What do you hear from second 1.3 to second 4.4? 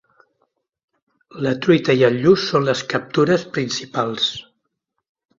La truita i el lluç són les captures principals.